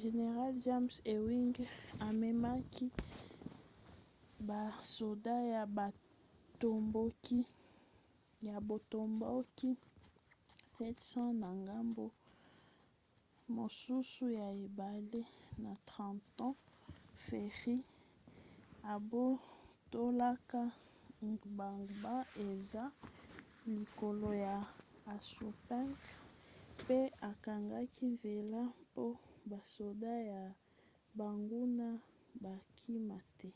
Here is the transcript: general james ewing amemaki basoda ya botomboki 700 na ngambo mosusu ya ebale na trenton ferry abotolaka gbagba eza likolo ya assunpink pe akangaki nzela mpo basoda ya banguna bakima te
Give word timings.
general 0.00 0.50
james 0.64 0.96
ewing 1.14 1.54
amemaki 2.08 2.86
basoda 4.48 5.34
ya 5.54 5.62
botomboki 8.68 9.76
700 10.78 11.32
na 11.42 11.48
ngambo 11.62 12.04
mosusu 13.56 14.24
ya 14.40 14.46
ebale 14.64 15.20
na 15.64 15.72
trenton 15.88 16.52
ferry 17.24 17.76
abotolaka 18.92 20.62
gbagba 21.40 22.14
eza 22.50 22.84
likolo 23.74 24.28
ya 24.46 24.56
assunpink 25.14 25.96
pe 26.86 26.98
akangaki 27.30 28.04
nzela 28.14 28.60
mpo 28.88 29.04
basoda 29.50 30.12
ya 30.30 30.40
banguna 31.18 31.86
bakima 32.42 33.16
te 33.38 33.50